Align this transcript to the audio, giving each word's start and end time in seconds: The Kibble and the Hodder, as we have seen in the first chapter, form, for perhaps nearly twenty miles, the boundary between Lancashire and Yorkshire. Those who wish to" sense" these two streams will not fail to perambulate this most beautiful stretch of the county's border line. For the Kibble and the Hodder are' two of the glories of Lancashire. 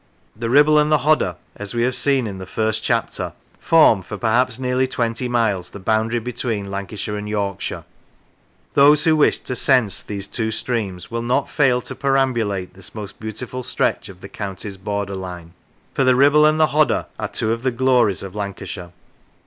The 0.35 0.47
Kibble 0.51 0.79
and 0.79 0.91
the 0.91 0.97
Hodder, 1.05 1.35
as 1.55 1.75
we 1.75 1.83
have 1.83 1.93
seen 1.93 2.25
in 2.25 2.39
the 2.39 2.47
first 2.47 2.83
chapter, 2.83 3.33
form, 3.59 4.01
for 4.01 4.17
perhaps 4.17 4.57
nearly 4.57 4.87
twenty 4.87 5.29
miles, 5.29 5.69
the 5.69 5.79
boundary 5.79 6.17
between 6.17 6.71
Lancashire 6.71 7.17
and 7.17 7.29
Yorkshire. 7.29 7.83
Those 8.73 9.03
who 9.03 9.15
wish 9.15 9.37
to" 9.37 9.55
sense" 9.55 10.01
these 10.01 10.25
two 10.25 10.49
streams 10.49 11.11
will 11.11 11.21
not 11.21 11.49
fail 11.51 11.81
to 11.83 11.93
perambulate 11.93 12.73
this 12.73 12.95
most 12.95 13.19
beautiful 13.19 13.61
stretch 13.61 14.09
of 14.09 14.21
the 14.21 14.27
county's 14.27 14.77
border 14.77 15.13
line. 15.15 15.53
For 15.93 16.03
the 16.03 16.17
Kibble 16.17 16.47
and 16.47 16.59
the 16.59 16.71
Hodder 16.73 17.05
are' 17.19 17.27
two 17.27 17.51
of 17.53 17.61
the 17.61 17.69
glories 17.69 18.23
of 18.23 18.33
Lancashire. 18.33 18.89